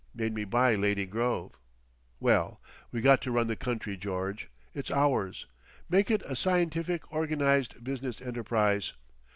[0.15, 1.59] Made me buy Lady Grove.)
[2.19, 2.59] Well,
[2.91, 4.49] we got to run the country, George.
[4.73, 5.45] It's ours.
[5.91, 8.93] Make it a Scientific Organised Business Enterprise.